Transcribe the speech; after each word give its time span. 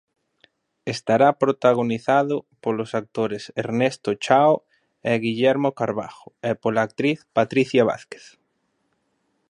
Estará 0.95 1.29
protagonizado 1.43 2.35
polos 2.63 2.91
actores 3.01 3.43
Ernesto 3.63 4.09
Chao 4.25 4.53
e 5.11 5.13
Guillermo 5.25 5.69
Carbajo 5.79 6.27
e 6.49 6.51
pola 6.61 6.81
actriz 6.87 7.17
Patricia 7.37 7.83
Vázquez. 7.89 8.25